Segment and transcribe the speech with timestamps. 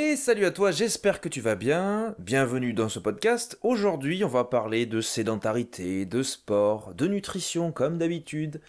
[0.00, 2.14] Et salut à toi, j'espère que tu vas bien.
[2.20, 3.58] Bienvenue dans ce podcast.
[3.62, 8.60] Aujourd'hui, on va parler de sédentarité, de sport, de nutrition comme d'habitude,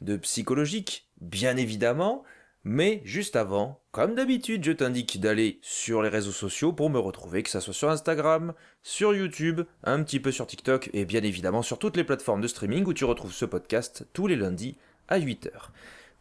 [0.00, 2.22] de psychologique, bien évidemment.
[2.62, 7.42] Mais juste avant, comme d'habitude, je t'indique d'aller sur les réseaux sociaux pour me retrouver,
[7.42, 11.62] que ce soit sur Instagram, sur YouTube, un petit peu sur TikTok et bien évidemment
[11.62, 14.76] sur toutes les plateformes de streaming où tu retrouves ce podcast tous les lundis
[15.08, 15.50] à 8h.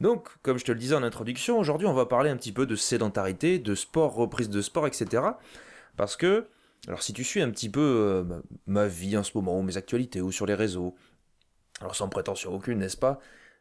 [0.01, 2.65] Donc, comme je te le disais en introduction, aujourd'hui on va parler un petit peu
[2.65, 5.23] de sédentarité, de sport, reprise de sport, etc.
[5.95, 6.47] Parce que,
[6.87, 9.77] alors si tu suis un petit peu euh, ma vie en ce moment, ou mes
[9.77, 10.95] actualités, ou sur les réseaux,
[11.79, 13.19] alors sans prétention aucune, n'est-ce pas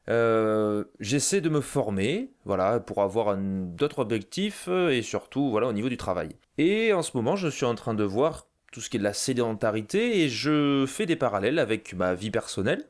[0.09, 5.73] euh, J'essaie de me former, voilà, pour avoir d'autres objectifs, euh, et surtout, voilà, au
[5.73, 6.30] niveau du travail.
[6.59, 9.05] Et en ce moment, je suis en train de voir tout ce qui est de
[9.05, 12.84] la sédentarité, et je fais des parallèles avec ma vie personnelle.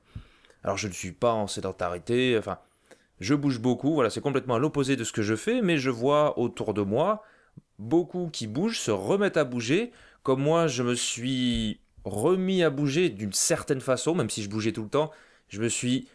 [0.62, 2.58] Alors je ne suis pas en sédentarité, enfin
[3.20, 5.91] je bouge beaucoup, voilà, c'est complètement à l'opposé de ce que je fais, mais je
[5.91, 7.22] vois autour de moi
[7.78, 13.08] beaucoup qui bougent, se remettent à bouger, comme moi je me suis remis à bouger
[13.11, 15.11] d'une certaine façon, même si je bougeais tout le temps,
[15.48, 16.08] je me suis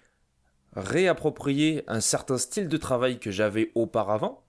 [0.75, 4.43] réapproprié un certain style de travail que j'avais auparavant.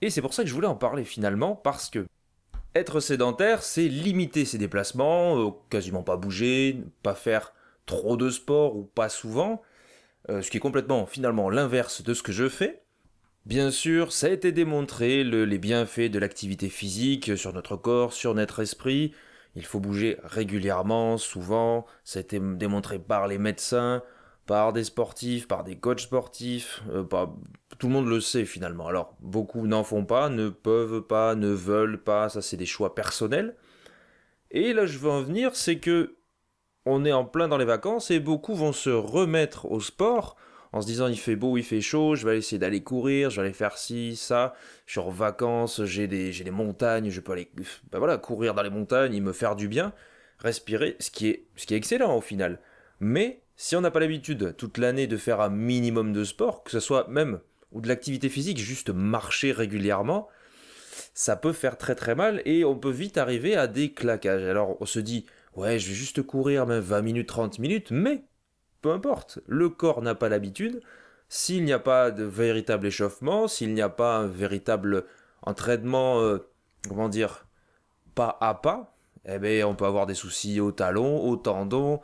[0.00, 2.06] Et c'est pour ça que je voulais en parler finalement, parce que
[2.74, 7.54] être sédentaire, c'est limiter ses déplacements, euh, quasiment pas bouger, pas faire
[7.86, 9.62] trop de sport ou pas souvent,
[10.30, 12.82] euh, ce qui est complètement finalement l'inverse de ce que je fais.
[13.46, 18.34] Bien sûr, ça a été démontré, les bienfaits de l'activité physique sur notre corps, sur
[18.34, 19.12] notre esprit.
[19.54, 21.84] Il faut bouger régulièrement, souvent.
[22.04, 24.02] Ça a été démontré par les médecins,
[24.46, 26.82] par des sportifs, par des coachs sportifs.
[26.90, 27.04] Euh,
[27.78, 28.88] tout le monde le sait finalement.
[28.88, 32.30] Alors, beaucoup n'en font pas, ne peuvent pas, ne veulent pas.
[32.30, 33.56] Ça, c'est des choix personnels.
[34.50, 36.16] Et là, je veux en venir, c'est que
[36.86, 40.36] on est en plein dans les vacances et beaucoup vont se remettre au sport
[40.72, 43.36] en se disant il fait beau, il fait chaud, je vais essayer d'aller courir, je
[43.36, 44.54] vais aller faire ci, ça,
[44.86, 47.48] je suis en vacances, j'ai des, j'ai des montagnes, je peux aller
[47.92, 49.92] ben voilà, courir dans les montagnes, me faire du bien,
[50.40, 52.58] respirer, ce qui est, ce qui est excellent au final.
[52.98, 56.72] Mais si on n'a pas l'habitude toute l'année de faire un minimum de sport, que
[56.72, 57.38] ce soit même
[57.70, 60.28] ou de l'activité physique, juste marcher régulièrement,
[61.14, 64.42] ça peut faire très très mal et on peut vite arriver à des claquages.
[64.42, 65.26] Alors on se dit
[65.56, 68.24] ouais, je vais juste courir même 20 minutes, 30 minutes, mais
[68.82, 70.80] peu importe, le corps n'a pas l'habitude.
[71.28, 75.06] S'il n'y a pas de véritable échauffement, s'il n'y a pas un véritable
[75.42, 76.38] entraînement, euh,
[76.88, 77.46] comment dire,
[78.14, 82.00] pas à pas, eh bien, on peut avoir des soucis aux talons, aux tendons,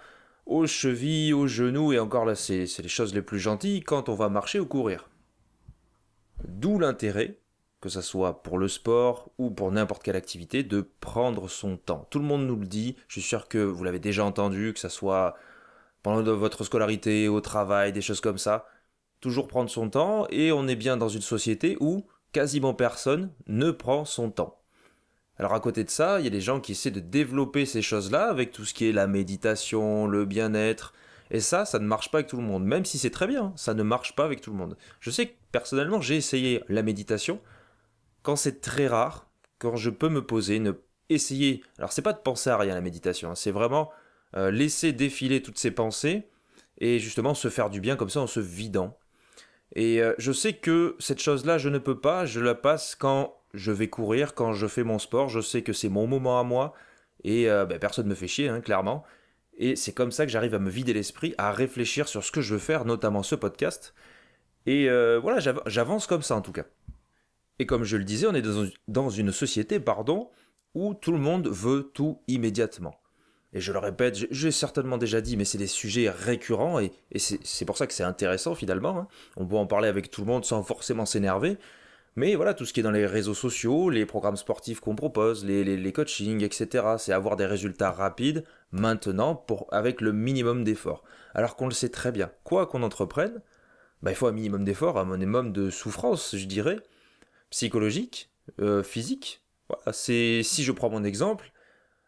[0.47, 4.15] aux chevilles, aux genoux, et encore là, c'est les choses les plus gentilles quand on
[4.15, 5.09] va marcher ou courir.
[6.45, 7.39] D'où l'intérêt
[7.81, 12.07] que ce soit pour le sport ou pour n'importe quelle activité, de prendre son temps.
[12.11, 14.81] Tout le monde nous le dit, je suis sûr que vous l'avez déjà entendu, que
[14.81, 15.35] ce soit
[16.03, 18.67] pendant votre scolarité, au travail, des choses comme ça.
[19.21, 23.71] Toujours prendre son temps, et on est bien dans une société où quasiment personne ne
[23.71, 24.61] prend son temps.
[25.39, 27.83] Alors à côté de ça, il y a des gens qui essaient de développer ces
[27.83, 30.93] choses-là avec tout ce qui est la méditation, le bien-être,
[31.31, 33.53] et ça, ça ne marche pas avec tout le monde, même si c'est très bien,
[33.57, 34.77] ça ne marche pas avec tout le monde.
[35.01, 37.41] Je sais que personnellement, j'ai essayé la méditation,
[38.23, 40.73] quand c'est très rare, quand je peux me poser, ne
[41.11, 41.63] essayer.
[41.79, 43.91] Alors c'est pas de penser à rien la méditation, hein, c'est vraiment
[44.37, 46.29] euh, laisser défiler toutes ces pensées
[46.79, 48.97] et justement se faire du bien comme ça en se vidant.
[49.75, 53.37] Et euh, je sais que cette chose-là, je ne peux pas, je la passe quand
[53.55, 56.45] je vais courir, quand je fais mon sport, je sais que c'est mon moment à
[56.45, 56.75] moi
[57.25, 59.05] et euh, ben, personne ne me fait chier, hein, clairement.
[59.59, 62.41] Et c'est comme ça que j'arrive à me vider l'esprit, à réfléchir sur ce que
[62.41, 63.95] je veux faire, notamment ce podcast.
[64.67, 64.89] Et
[65.19, 66.65] voilà, j'avance comme ça en tout cas.
[67.61, 68.43] Et comme je le disais, on est
[68.89, 70.31] dans une société, pardon,
[70.75, 72.99] où tout le monde veut tout immédiatement.
[73.53, 77.65] Et je le répète, j'ai certainement déjà dit, mais c'est des sujets récurrents et, c'est
[77.67, 78.99] pour ça que c'est intéressant finalement.
[78.99, 79.09] Hein.
[79.37, 81.59] On peut en parler avec tout le monde sans forcément s'énerver.
[82.17, 85.45] Mais voilà, tout ce qui est dans les réseaux sociaux, les programmes sportifs qu'on propose,
[85.45, 88.43] les, coachings, etc., c'est avoir des résultats rapides
[88.73, 91.05] maintenant avec le minimum d'efforts.
[91.35, 93.43] Alors qu'on le sait très bien, quoi qu'on entreprenne,
[94.03, 96.79] bah, il faut un minimum d'efforts, un minimum de souffrance, je dirais,
[97.51, 98.31] psychologique,
[98.61, 99.43] euh, physique.
[99.69, 101.53] Voilà, c'est si je prends mon exemple,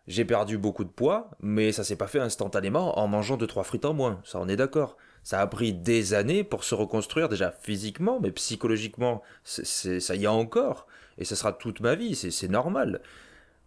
[0.08, 3.84] j'ai perdu beaucoup de poids, mais ça s'est pas fait instantanément en mangeant 2-3 frites
[3.84, 4.96] en moins, ça on est d'accord.
[5.22, 10.24] Ça a pris des années pour se reconstruire déjà physiquement, mais psychologiquement, c'est, ça y
[10.24, 10.88] est encore,
[11.18, 13.00] et ça sera toute ma vie, c'est, normal.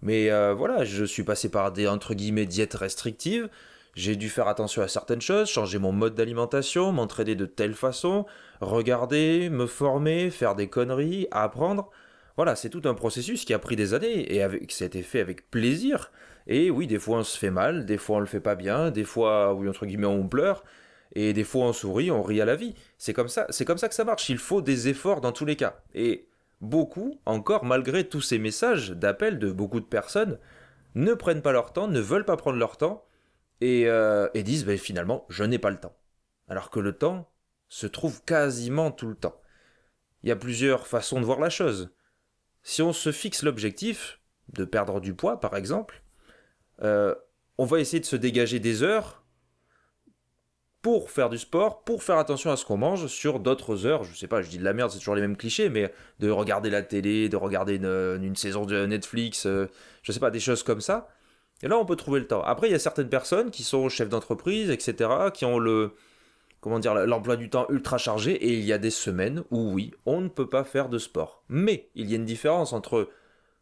[0.02, 3.50] Mais euh, voilà, je suis passé par des entre guillemets diètes restrictives,
[3.96, 8.26] j'ai dû faire attention à certaines choses, changer mon mode d'alimentation, m'entraîner de telle façon,
[8.60, 11.90] regarder, me former, faire des conneries, apprendre.
[12.36, 15.02] Voilà, c'est tout un processus qui a pris des années et avec, ça a été
[15.02, 16.12] fait avec plaisir.
[16.48, 18.92] Et oui, des fois on se fait mal, des fois on le fait pas bien,
[18.92, 20.66] des fois, oui, entre guillemets, on pleure,
[21.14, 22.76] et des fois on sourit, on rit à la vie.
[22.98, 24.30] C'est comme ça, c'est comme ça que ça marche.
[24.30, 25.80] Il faut des efforts dans tous les cas.
[25.94, 26.28] Et
[26.60, 30.38] beaucoup, encore malgré tous ces messages d'appel de beaucoup de personnes,
[30.96, 33.06] ne prennent pas leur temps, ne veulent pas prendre leur temps,
[33.62, 35.96] et, euh, disent ben, finalement, je n'ai pas le temps.
[36.48, 37.32] Alors que le temps
[37.70, 39.40] se trouve quasiment tout le temps.
[40.24, 41.92] Il y a plusieurs façons de voir la chose.
[42.64, 44.20] Si on se fixe l'objectif
[44.50, 46.04] de perdre du poids, par exemple,
[46.82, 47.16] euh,
[47.58, 49.24] on va essayer de se dégager des heures
[50.82, 54.04] pour faire du sport, pour faire attention à ce qu'on mange sur d'autres heures.
[54.04, 56.30] Je sais pas, je dis de la merde, c'est toujours les mêmes clichés, mais de
[56.30, 59.68] regarder la télé, de regarder une, saison de Netflix, euh,
[60.04, 61.10] je sais pas, des choses comme ça.
[61.64, 62.42] Et là, on peut trouver le temps.
[62.44, 65.94] Après, il y a certaines personnes qui sont chefs d'entreprise, etc., qui ont le,
[66.60, 69.92] comment dire, l'emploi du temps ultra chargé, et il y a des semaines où oui,
[70.06, 71.44] on ne peut pas faire de sport.
[71.48, 73.10] Mais il y a une différence entre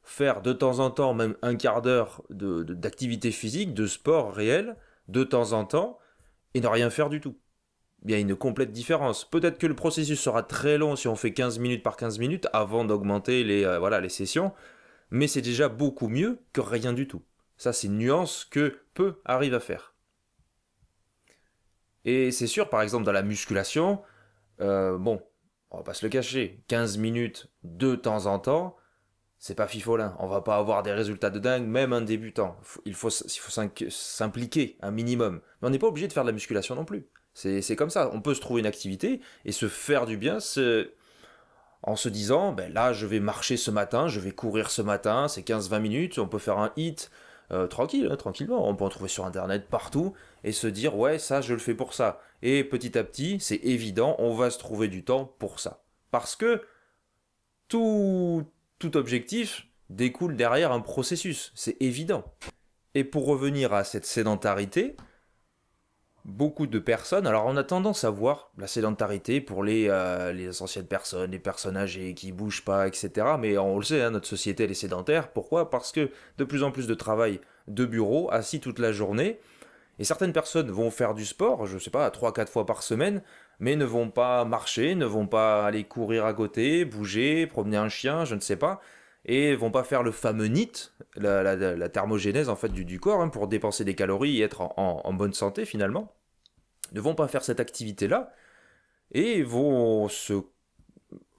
[0.04, 4.76] faire de temps en temps, même un quart d'heure d'activité physique, de sport réel,
[5.08, 5.98] de temps en temps,
[6.54, 7.38] et ne rien faire du tout.
[8.06, 9.24] Il y a une complète différence.
[9.24, 12.48] Peut-être que le processus sera très long si on fait 15 minutes par 15 minutes
[12.52, 14.52] avant d'augmenter les, euh, voilà, les sessions,
[15.10, 17.22] mais c'est déjà beaucoup mieux que rien du tout.
[17.64, 19.94] Ça, c'est une nuance que peu arrivent à faire.
[22.04, 24.02] Et c'est sûr, par exemple, dans la musculation,
[24.60, 25.24] euh, bon,
[25.72, 28.76] on va pas se le cacher, 15 minutes de temps en temps,
[29.38, 30.14] c'est pas fifolin.
[30.20, 32.58] On va pas avoir des résultats de dingue, même un débutant.
[32.84, 35.40] Il faut, il faut s'impliquer un minimum.
[35.62, 37.08] Mais on n'est pas obligé de faire de la musculation non plus.
[37.34, 38.10] C'est comme ça.
[38.12, 40.40] On peut se trouver une activité et se faire du bien
[41.84, 45.30] en se disant, ben là, je vais marcher ce matin, je vais courir ce matin,
[45.30, 47.10] c'est 15-20 minutes, on peut faire un hit
[47.52, 48.68] euh, tranquille, hein, tranquillement.
[48.68, 50.14] On peut en trouver sur Internet partout
[50.44, 52.22] et se dire, ouais, ça, je le fais pour ça.
[52.42, 55.84] Et petit à petit, c'est évident, on va se trouver du temps pour ça.
[56.12, 56.62] Parce que
[57.68, 58.44] tout,
[58.80, 62.24] tout objectif découle derrière un processus, c'est évident.
[62.96, 64.96] Et pour revenir à cette sédentarité,
[66.26, 70.62] beaucoup de personnes, alors on a tendance à voir la sédentarité pour les, euh, les
[70.62, 73.12] anciennes personnes, les personnes âgées qui bougent pas, etc.
[73.40, 75.30] Mais on le sait, hein, notre société elle est sédentaire.
[75.30, 75.70] Pourquoi?
[75.70, 79.40] Parce que de plus en plus de travail de bureau, assis toute la journée,
[80.00, 83.22] et certaines personnes vont faire du sport, je sais pas, 3-4 fois par semaine,
[83.60, 87.90] mais ne vont pas marcher, ne vont pas aller courir à côté, bouger, promener un
[87.90, 88.82] chien, je ne sais pas,
[89.26, 93.48] et vont pas faire le fameux NIT, la, thermogénèse en fait du, corps, hein, pour
[93.48, 96.14] dépenser des calories et être en, bonne santé finalement,
[96.92, 98.34] ne vont pas faire cette activité-là,
[99.12, 100.10] et vont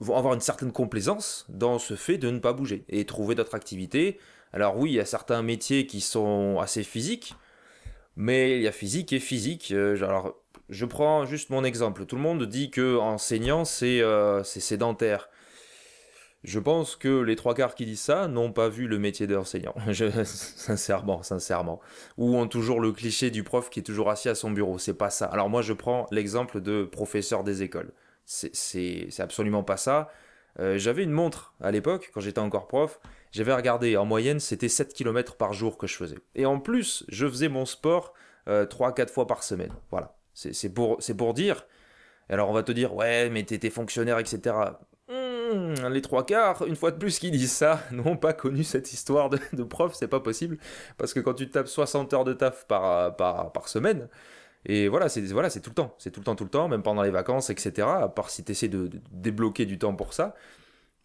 [0.00, 4.18] avoir une certaine complaisance dans ce fait de ne pas bouger et trouver d'autres activités.
[4.52, 7.34] Alors oui, il y a certains métiers qui sont assez physiques,
[8.16, 9.72] mais il y a physique et physique.
[9.72, 10.36] Euh, alors,
[10.68, 12.06] je prends juste mon exemple.
[12.06, 15.28] Tout le monde dit que enseignant, c'est euh, sédentaire.
[16.44, 19.74] Je pense que les trois quarts qui disent ça n'ont pas vu le métier d'enseignant.
[20.24, 21.80] sincèrement, sincèrement.
[22.18, 24.78] Ou ont toujours le cliché du prof qui est toujours assis à son bureau.
[24.78, 25.24] C'est pas ça.
[25.24, 27.92] Alors moi, je prends l'exemple de professeur des écoles.
[28.26, 30.10] C'est absolument pas ça.
[30.60, 33.00] Euh, j'avais une montre à l'époque, quand j'étais encore prof.
[33.32, 36.18] J'avais regardé, en moyenne, c'était 7 km par jour que je faisais.
[36.34, 38.12] Et en plus, je faisais mon sport
[38.48, 39.72] euh, 3-4 fois par semaine.
[39.90, 40.14] Voilà.
[40.34, 41.66] C'est pour, pour dire.
[42.28, 44.54] Alors on va te dire, ouais, mais t'étais fonctionnaire, etc.
[45.54, 48.92] Hmm, les trois quarts, une fois de plus, qui disent ça, n'ont pas connu cette
[48.92, 50.58] histoire de, prof, c'est pas possible.
[50.98, 54.08] Parce que quand tu tapes 60 heures de taf par semaine,
[54.66, 56.82] et voilà, c'est voilà, tout le temps, c'est tout le temps, tout le temps, même
[56.82, 57.86] pendant les vacances, etc.
[58.02, 60.34] À part si tu essaies de, débloquer du temps pour ça.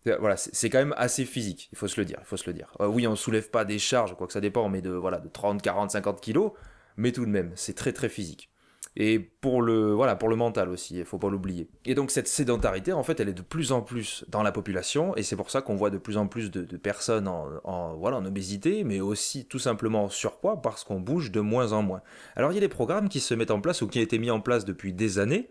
[0.08, 2.50] Euh, voilà, c'est quand même assez physique, il faut se le dire, il faut se
[2.50, 2.72] le dire.
[2.80, 5.28] Euh, oui, on soulève pas des charges, quoi que ça dépend, mais de, voilà, de
[5.28, 6.54] 30, 40, 50 kilos,
[6.96, 8.50] mais tout de même, c'est très très physique.
[8.96, 9.96] Et pour le,
[10.36, 11.70] mental aussi, il faut pas l'oublier.
[11.86, 15.16] Et donc cette sédentarité, en fait, elle est de plus en plus dans la population,
[15.16, 18.26] et c'est pour ça qu'on voit de plus en plus de, personnes en, voilà, en
[18.26, 22.02] obésité, mais aussi tout simplement en surpoids, parce qu'on bouge de moins en moins.
[22.36, 24.18] Alors il y a des programmes qui se mettent en place ou qui ont été
[24.18, 25.50] mis en place depuis des années,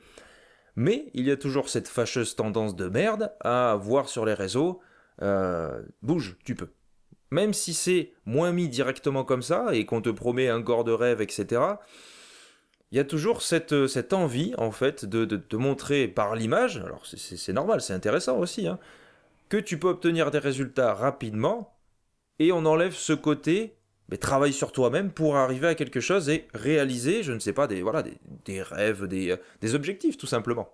[0.76, 4.80] mais il y a toujours cette fâcheuse tendance de merde à voir sur les réseaux
[5.22, 6.68] euh, bouge, tu peux.
[7.30, 10.92] Même si c'est moins mis directement comme ça et qu'on te promet un corps de
[10.92, 11.60] rêve, etc.,
[12.90, 17.04] il y a toujours cette, cette envie, en fait, de, te montrer par l'image, alors
[17.04, 18.78] c'est normal, c'est intéressant aussi, hein,
[19.48, 21.74] que tu peux obtenir des résultats rapidement
[22.38, 23.78] et on enlève ce côté
[24.08, 27.66] mais travaille sur toi-même pour arriver à quelque chose et réaliser, je ne sais pas,
[27.66, 28.02] des, voilà,
[28.44, 30.70] des, rêves, des, des, objectifs tout simplement.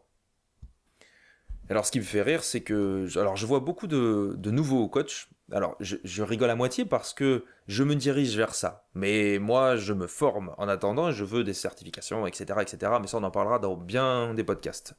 [1.68, 4.88] Alors ce qui me fait rire, c'est que alors, je vois beaucoup de, de nouveaux
[4.88, 5.28] coachs.
[5.52, 8.86] Alors je, rigole à moitié parce que je me dirige vers ça.
[8.94, 12.60] Mais moi, je me forme en attendant, je veux des certifications, etc.
[12.62, 12.92] etc.
[13.00, 14.94] mais ça, on en parlera dans bien des podcasts.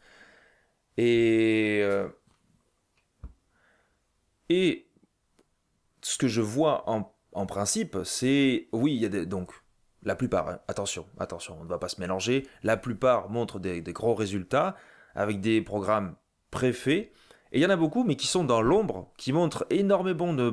[0.98, 1.82] Et...
[1.84, 2.08] Euh,
[4.50, 4.88] et
[6.02, 9.52] ce que je vois en en principe, c'est oui, il y a des, donc
[10.04, 13.82] la plupart, hein, attention, attention, on ne va pas se mélanger, la plupart montrent des,
[13.82, 14.76] gros résultats
[15.16, 16.16] avec des programmes
[16.50, 17.12] préfaits
[17.56, 20.52] Et il y en a beaucoup, mais qui sont dans l'ombre, qui montrent énormément de,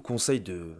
[0.00, 0.74] conseils de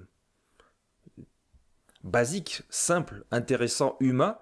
[2.04, 4.36] basiques, simples, intéressants, humains,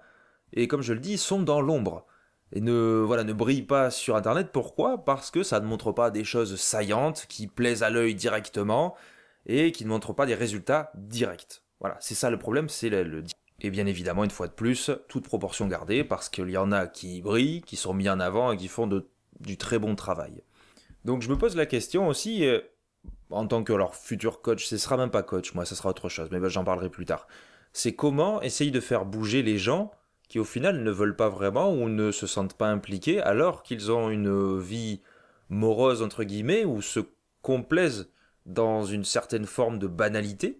[0.51, 2.05] et comme je le dis, sont dans l'ombre.
[2.51, 4.49] Et ne, voilà, ne brillent pas sur Internet.
[4.51, 5.05] Pourquoi?
[5.05, 8.97] Parce que ça ne montre pas des choses saillantes, qui plaisent à l'œil directement,
[9.45, 11.63] et qui ne montrent pas des résultats directs.
[11.79, 13.23] Voilà, c'est ça le problème, c'est le, le...
[13.61, 16.85] Et bien évidemment, une fois de plus, toute proportion gardée, parce qu'il y en a
[16.85, 18.89] qui brillent, qui sont mis en avant et qui font
[19.39, 20.43] du très bon travail.
[21.05, 22.59] Donc je me pose la question aussi, euh,
[23.29, 26.09] en tant que leur futur coach, ce sera même pas coach, moi, ce sera autre
[26.09, 27.27] chose, mais ben, j'en parlerai plus tard.
[27.73, 29.91] C'est comment essayer de faire bouger les gens
[30.27, 33.91] qui au final ne veulent pas vraiment ou ne se sentent pas impliqués alors qu'ils
[33.91, 35.01] ont une vie
[35.49, 37.01] morose entre guillemets ou se
[37.43, 38.09] complaisent
[38.47, 40.59] dans une certaine forme de banalité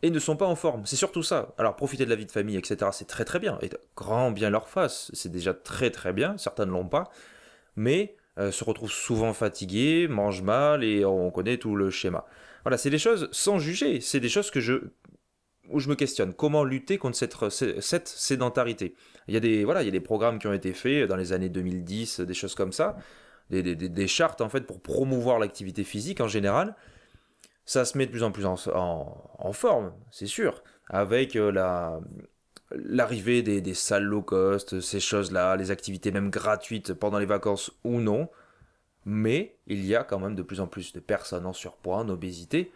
[0.00, 0.86] et ne sont pas en forme.
[0.86, 1.54] C'est surtout ça.
[1.58, 3.58] Alors profiter de la vie de famille, etc., c'est très très bien.
[3.60, 6.38] Et grand bien leur face, c'est déjà très très bien.
[6.38, 7.10] Certains ne l'ont pas.
[7.76, 12.24] Mais euh, se retrouvent souvent fatigués, mangent mal et on connaît tout le schéma.
[12.64, 14.00] Voilà, c'est des choses sans juger.
[14.00, 14.74] C'est des choses que je
[15.70, 16.34] où je me questionne.
[16.34, 18.94] Comment lutter contre cette, cette sédentarité?
[19.28, 21.16] Il y a des voilà, il y a des programmes qui ont été faits dans
[21.16, 22.96] les années 2010, des choses comme ça,
[23.50, 26.76] des, des, des chartes en fait pour promouvoir l'activité physique en général
[27.64, 31.98] ça se met de plus en plus en, forme, c'est sûr, avec euh, la,
[32.70, 38.00] l'arrivée des, salles low cost, ces choses-là, les activités même gratuites pendant les vacances ou
[38.00, 38.28] non.
[39.04, 42.08] Mais il y a quand même de plus en plus de personnes en surpoids, en
[42.08, 42.72] obésité.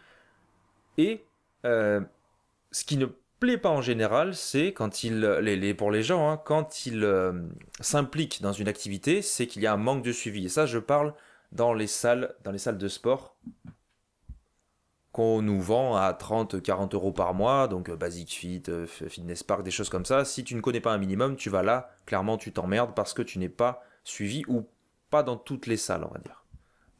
[0.98, 1.24] Et
[1.64, 2.00] euh,
[2.70, 3.06] ce qui ne
[3.40, 7.32] plaît pas en général, c'est quand ils, les, pour les gens, hein, quand ils euh,
[7.80, 10.46] s'impliquent dans une activité, c'est qu'il y a un manque de suivi.
[10.46, 11.14] Et ça, je parle
[11.52, 13.36] dans les salles, dans les salles de sport
[15.18, 19.64] qu'on nous vend à 30-40 euros par mois, donc euh, Basic Fit, euh, Fitness Park,
[19.64, 20.24] des choses comme ça.
[20.24, 23.22] Si tu ne connais pas un minimum, tu vas là, clairement tu t'emmerdes parce que
[23.22, 24.68] tu n'es pas suivi ou
[25.10, 26.44] pas dans toutes les salles, on va dire.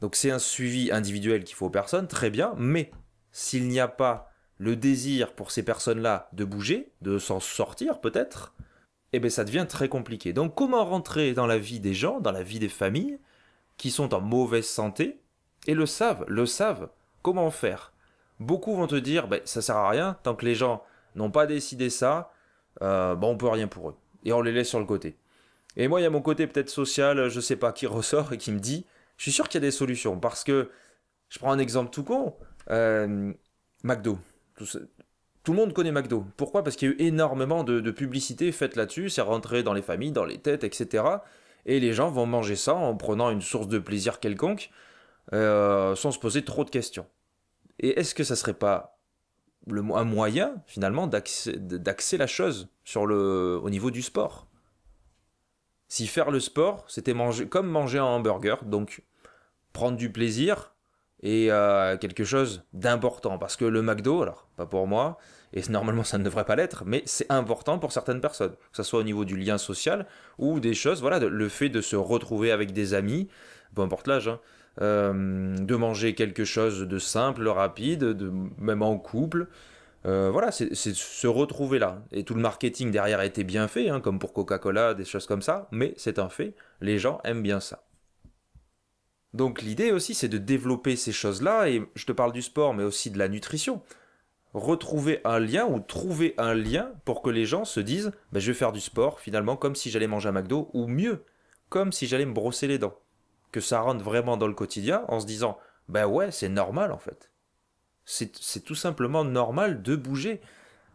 [0.01, 2.91] Donc c'est un suivi individuel qu'il faut aux personnes, très bien, mais
[3.31, 8.53] s'il n'y a pas le désir pour ces personnes-là de bouger, de s'en sortir peut-être,
[9.13, 10.33] eh bien ça devient très compliqué.
[10.33, 13.17] Donc comment rentrer dans la vie des gens, dans la vie des familles
[13.77, 15.21] qui sont en mauvaise santé
[15.67, 16.89] et le savent, le savent,
[17.21, 17.93] comment faire?
[18.39, 20.83] Beaucoup vont te dire ben, ça sert à rien, tant que les gens
[21.15, 22.31] n'ont pas décidé ça,
[22.81, 23.95] euh, ben, on peut rien pour eux.
[24.23, 25.17] Et on les laisse sur le côté.
[25.77, 28.37] Et moi, il y a mon côté peut-être social, je sais pas, qui ressort et
[28.37, 28.85] qui me dit
[29.17, 30.17] je suis sûr qu'il y a des solutions.
[30.17, 30.69] Parce que,
[31.27, 32.35] je prends un exemple tout con
[32.71, 33.33] euh,
[33.83, 34.17] McDo.
[34.55, 36.25] Tout, le monde connaît McDo.
[36.37, 36.63] Pourquoi?
[36.63, 39.81] Parce qu'il y a eu énormément de, de publicité faite là-dessus, c'est rentré dans les
[39.81, 41.03] familles, dans les têtes, etc.
[41.65, 44.69] Et les gens vont manger ça en prenant une source de plaisir quelconque,
[45.33, 47.05] euh, sans se poser trop de questions.
[47.79, 48.99] Et est-ce que ça serait pas
[49.71, 54.47] un moyen finalement d'axer la chose sur le, au niveau du sport?
[55.87, 59.03] Si faire le sport, c'était manger comme manger un hamburger, donc
[59.73, 60.75] prendre du plaisir
[61.21, 63.37] et euh, quelque chose d'important.
[63.37, 65.17] Parce que le McDo, alors pas pour moi,
[65.53, 68.83] et normalement ça ne devrait pas l'être, mais c'est important pour certaines personnes, que ce
[68.83, 70.05] soit au niveau du lien social
[70.37, 73.27] ou des choses, voilà, le fait de se retrouver avec des amis,
[73.73, 74.39] peu importe l'âge, hein,
[74.81, 79.47] euh, de manger quelque chose de simple, rapide, de, même en couple.
[80.05, 82.01] Euh, voilà, c'est se retrouver là.
[82.11, 85.25] Et tout le marketing derrière a été bien fait, hein, comme pour Coca-Cola, des choses
[85.25, 87.83] comme ça, mais c'est un fait, les gens aiment bien ça.
[89.33, 92.83] Donc l'idée aussi, c'est de développer ces choses-là, et je te parle du sport, mais
[92.83, 93.81] aussi de la nutrition.
[94.53, 98.51] Retrouver un lien ou trouver un lien pour que les gens se disent ben, je
[98.51, 101.25] vais faire du sport finalement comme si j'allais manger un McDo, ou mieux,
[101.67, 102.97] comme si j'allais me brosser les dents
[103.51, 106.99] que ça rentre vraiment dans le quotidien en se disant ben ouais, c'est normal en
[106.99, 107.31] fait.
[108.05, 110.41] C'est tout simplement normal de bouger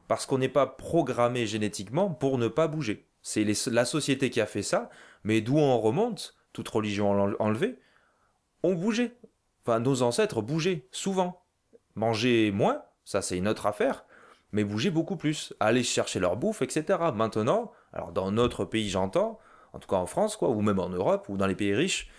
[0.09, 3.07] parce qu'on n'est pas programmé génétiquement pour ne pas bouger.
[3.23, 4.91] C'est la société qui a fait ça,
[5.23, 7.79] mais d'où on remonte, toute religion enlevée,
[8.63, 9.17] on bougeait.
[9.65, 11.43] Enfin, nos ancêtres bougeaient souvent.
[11.95, 14.05] Manger moins, ça c'est une autre affaire,
[14.53, 16.99] mais bouger beaucoup plus, aller chercher leur bouffe, etc.
[17.15, 19.39] Maintenant, alors dans notre pays j'entends,
[19.73, 22.11] en tout cas en France, quoi, ou même en Europe, ou dans les pays riches,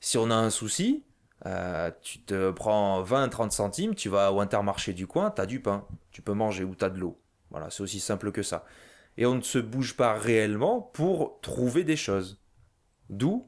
[0.00, 1.04] si on a un souci,
[1.46, 5.60] euh, tu te prends 20-30 centimes, tu vas au intermarché du coin, tu as du
[5.60, 7.18] pain, tu peux manger ou tu as de l'eau.
[7.50, 8.64] Voilà, c'est aussi simple que ça.
[9.16, 12.40] Et on ne se bouge pas réellement pour trouver des choses.
[13.08, 13.46] D'où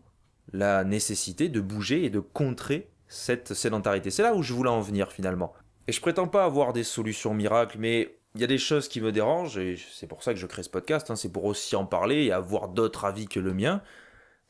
[0.53, 4.11] la nécessité de bouger et de contrer cette sédentarité.
[4.11, 5.53] C'est là où je voulais en venir finalement.
[5.87, 9.01] Et je prétends pas avoir des solutions miracles, mais il y a des choses qui
[9.01, 11.17] me dérangent, et c'est pour ça que je crée ce podcast, hein.
[11.17, 13.83] c'est pour aussi en parler et avoir d'autres avis que le mien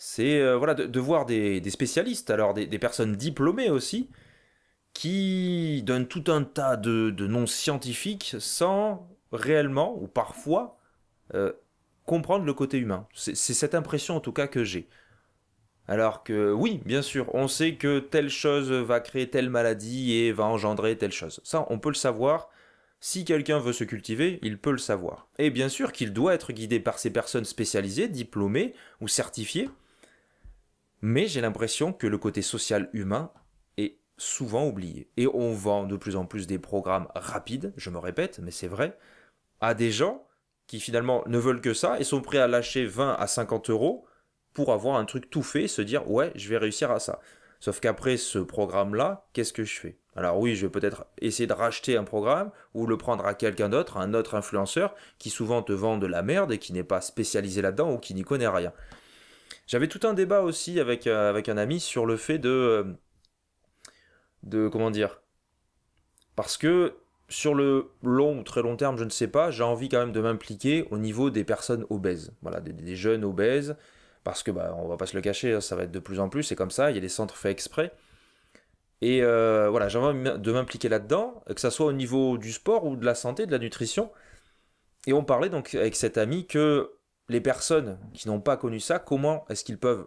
[0.04, 4.10] c'est euh, voilà de, voir des, spécialistes, alors des, personnes diplômées aussi,
[4.94, 10.76] qui donnent tout un tas de, noms scientifiques sans réellement ou parfois
[11.34, 11.52] euh,
[12.04, 13.06] comprendre le côté humain.
[13.14, 14.88] C'est cette impression en tout cas que j'ai.
[15.86, 20.32] Alors que oui, bien sûr, on sait que telle chose va créer telle maladie et
[20.32, 21.40] va engendrer telle chose.
[21.44, 22.48] Ça, on peut le savoir.
[22.98, 25.28] Si quelqu'un veut se cultiver, il peut le savoir.
[25.38, 29.68] Et bien sûr qu'il doit être guidé par ces personnes spécialisées, diplômées ou certifiées.
[31.02, 33.32] Mais j'ai l'impression que le côté social humain
[33.76, 35.10] est souvent oublié.
[35.16, 38.68] Et on vend de plus en plus des programmes rapides, je me répète, mais c'est
[38.68, 38.96] vrai,
[39.60, 40.26] à des gens
[40.68, 44.06] qui finalement ne veulent que ça et sont prêts à lâcher 20 à 50 euros
[44.54, 47.20] pour avoir un truc tout fait, se dire ouais, je vais réussir à ça.
[47.58, 49.98] Sauf qu'après ce programme-là, qu'est-ce que je fais?
[50.14, 53.68] Alors oui, je vais peut-être essayer de racheter un programme ou le prendre à quelqu'un
[53.68, 57.00] d'autre, un autre influenceur qui souvent te vend de la merde et qui n'est pas
[57.00, 58.72] spécialisé là-dedans ou qui n'y connaît rien.
[59.72, 62.84] J'avais tout un débat aussi avec, euh, avec un ami sur le fait de euh,
[64.42, 65.22] de comment dire
[66.36, 66.96] parce que
[67.30, 70.12] sur le long ou très long terme, je ne sais pas, j'ai envie quand même
[70.12, 72.34] de m'impliquer au niveau des personnes obèses.
[72.42, 73.74] Voilà, des, jeunes obèses,
[74.24, 76.20] parce que bah, on va pas se le cacher, hein, ça va être de plus
[76.20, 77.92] en plus, c'est comme ça, il y a des centres faits exprès.
[79.00, 82.84] Et euh, voilà, j'ai envie de m'impliquer là-dedans, que ce soit au niveau du sport
[82.84, 84.12] ou de la santé, de la nutrition.
[85.06, 86.90] Et on parlait donc avec cet ami que
[87.28, 90.06] les personnes qui n'ont pas connu ça, comment est-ce qu'ils peuvent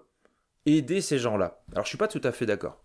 [0.66, 1.62] aider ces gens-là?
[1.72, 2.82] Alors je suis pas tout à fait d'accord.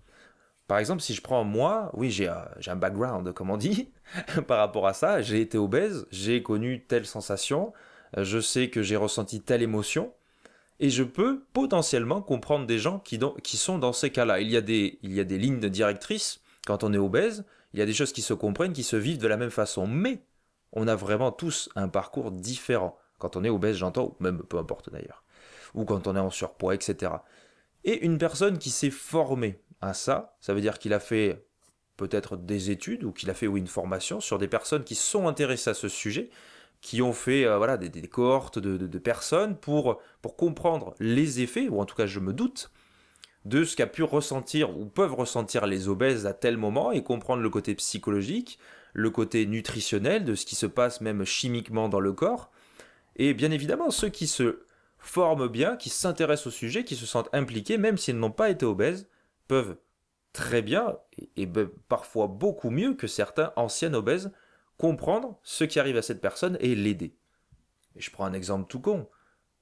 [0.71, 3.91] Par exemple, si je prends moi, oui, j'ai un, background, comme on dit,
[4.47, 5.21] par rapport à ça.
[5.21, 7.73] J'ai été obèse, j'ai connu telle sensation,
[8.17, 10.13] je sais que j'ai ressenti telle émotion,
[10.79, 13.19] et je peux potentiellement comprendre des gens qui,
[13.57, 14.39] sont dans ces cas-là.
[14.39, 17.81] Il, y a des, il y a des lignes directrices quand on est obèse, il
[17.81, 20.23] y a des choses qui se comprennent, qui se vivent de la même façon, mais
[20.73, 22.97] on a vraiment tous un parcours différent.
[23.21, 25.23] Quand on est obèse, j'entends, ou même peu importe d'ailleurs,
[25.75, 27.13] ou quand on est en surpoids, etc.
[27.85, 31.47] Et une personne qui s'est formée à ça, ça veut dire qu'il a fait
[31.97, 35.71] peut-être des études ou qu'il a fait une formation sur des personnes qui sont intéressées
[35.71, 36.31] à ce sujet,
[36.81, 41.85] qui ont fait euh, des, cohortes de, personnes pour, pour comprendre les effets, ou en
[41.85, 42.71] tout cas je me doute,
[43.45, 47.43] de ce qu'a pu ressentir ou peuvent ressentir les obèses à tel moment et comprendre
[47.43, 48.59] le côté psychologique,
[48.93, 52.51] le côté nutritionnel de ce qui se passe même chimiquement dans le corps.
[53.21, 54.63] Et bien évidemment, ceux qui se
[54.97, 58.65] forment bien, qui s'intéressent au sujet, qui se sentent impliqués, même s'ils n'ont pas été
[58.65, 59.11] obèses,
[59.47, 59.77] peuvent
[60.33, 60.97] très bien,
[61.37, 61.47] et,
[61.89, 64.33] parfois beaucoup mieux que certains anciens obèses,
[64.79, 67.15] comprendre ce qui arrive à cette personne et l'aider.
[67.95, 69.07] Et je prends un exemple tout con.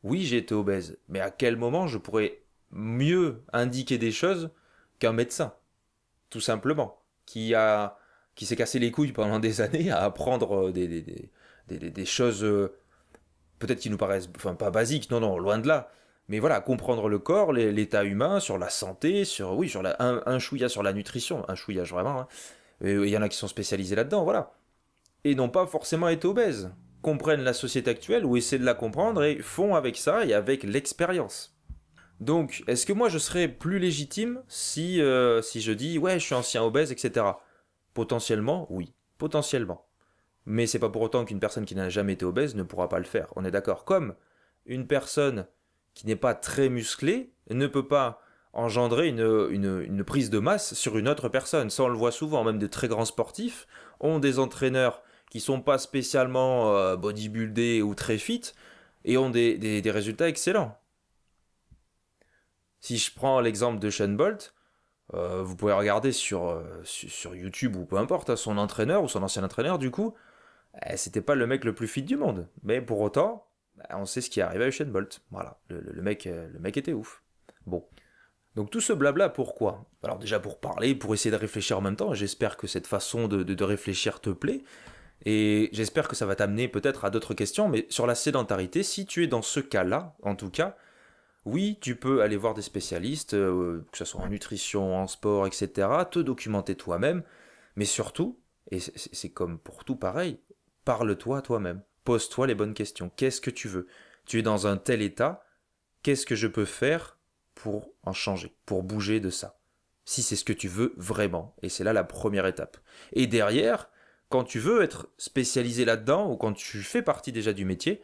[0.05, 4.53] Oui, j'ai été obèse, mais à quel moment je pourrais mieux indiquer des choses
[5.01, 5.53] qu'un médecin?
[6.31, 7.03] Tout simplement.
[7.27, 7.99] Qui a
[8.37, 10.87] qui s'est cassé les couilles pendant des années à apprendre des,
[11.66, 12.79] des, des choses euh,
[13.59, 15.90] peut-être qui nous paraissent enfin pas basiques, non, non, loin de là,
[16.29, 20.38] mais voilà, comprendre le corps, l'état humain, sur la santé, sur oui, sur la, un,
[20.38, 22.21] chouïa sur la nutrition, un chouillage vraiment.
[22.21, 22.29] Hein.
[22.83, 24.53] Il y en a qui sont spécialisés là-dedans, voilà.
[25.25, 29.25] Et n'ont pas forcément été obèses, comprennent la société actuelle ou essaient de la comprendre
[29.25, 31.57] et font avec ça et avec l'expérience.
[32.21, 36.25] Donc, est-ce que moi je serais plus légitime si, euh, si je dis ouais, je
[36.25, 37.25] suis ancien obèse, etc.
[37.94, 39.88] Potentiellement, oui, potentiellement.
[40.48, 42.98] Mais c'est pas pour autant qu'une personne qui n'a jamais été obèse ne pourra pas
[42.98, 43.28] le faire.
[43.37, 43.84] On est d'accord.
[43.84, 44.14] Comme
[44.64, 45.46] une personne
[45.92, 48.22] qui n'est pas très musclé ne peut pas
[48.54, 51.68] engendrer une, prise de masse sur une autre personne.
[51.68, 53.66] Ça, on le voit souvent, même des très grands sportifs
[54.00, 58.54] ont des entraîneurs qui sont pas spécialement euh, bodybuildés ou très fit
[59.04, 60.78] et ont des, résultats excellents.
[62.80, 64.54] Si je prends l'exemple de Shane Bolt,
[65.12, 69.08] euh, vous pouvez regarder sur, euh, sur, YouTube ou peu importe, hein, son entraîneur ou
[69.08, 70.14] son ancien entraîneur, du coup,
[70.96, 72.48] c'était pas le mec le plus fit du monde.
[72.62, 75.20] Mais pour autant, bah, on sait ce qui est arrivé à Usain Bolt.
[75.30, 77.22] Voilà, le, mec, euh, le mec était ouf.
[77.66, 77.84] Bon.
[78.54, 79.86] Donc tout ce blabla, pourquoi?
[80.02, 83.28] Alors déjà pour parler, pour essayer de réfléchir en même temps, j'espère que cette façon
[83.28, 84.62] de, réfléchir te plaît,
[85.24, 89.06] et j'espère que ça va t'amener peut-être à d'autres questions, mais sur la sédentarité, si
[89.06, 90.76] tu es dans ce cas-là, en tout cas,
[91.44, 95.46] oui, tu peux aller voir des spécialistes, euh, que ce soit en nutrition, en sport,
[95.46, 97.22] etc., te documenter toi-même,
[97.76, 98.40] mais surtout,
[98.72, 100.40] et c'est comme pour tout pareil,
[100.88, 101.83] parle-toi toi-même.
[102.05, 103.11] Pose-toi les bonnes questions.
[103.14, 103.88] Qu'est-ce que tu veux?
[104.24, 105.44] Tu es dans un tel état,
[106.03, 107.18] qu'est-ce que je peux faire
[107.55, 109.61] pour en changer, pour bouger de ça?
[110.07, 111.55] Si c'est ce que tu veux vraiment.
[111.61, 112.79] Et c'est là la première étape.
[113.12, 113.90] Et derrière,
[114.31, 118.01] quand tu veux être spécialisé là-dedans, ou quand tu fais partie déjà du métier,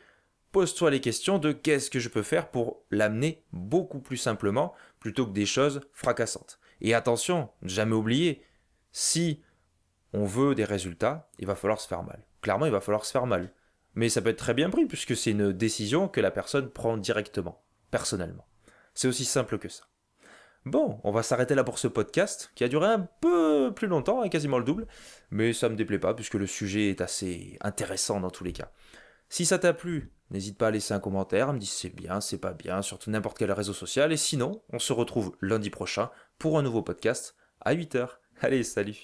[0.53, 5.27] pose-toi les questions de qu'est-ce que je peux faire pour l'amener beaucoup plus simplement, plutôt
[5.27, 6.61] que des choses fracassantes.
[6.83, 8.43] Et attention, jamais oublier,
[8.93, 9.43] si
[10.13, 12.23] on veut des résultats, il va falloir se faire mal.
[12.45, 13.55] Clairement, il va falloir se faire mal.
[13.95, 16.99] Mais ça peut être très bien pris puisque c'est une décision que la personne prend
[16.99, 18.47] directement, personnellement.
[18.93, 19.85] C'est aussi simple que ça.
[20.67, 24.21] Bon, on va s'arrêter là pour ce podcast, qui a duré un peu plus longtemps,
[24.21, 24.87] hein, quasiment le double,
[25.31, 28.71] mais ça me déplaît pas, puisque le sujet est assez intéressant dans tous les cas.
[29.31, 32.21] Si ça t'a plu, N'hésite pas à laisser un commentaire, à me dire c'est bien,
[32.21, 34.13] c'est pas bien, surtout n'importe quel réseau social.
[34.13, 38.09] Et sinon, on se retrouve lundi prochain pour un nouveau podcast à 8h.
[38.41, 38.97] Allez, salut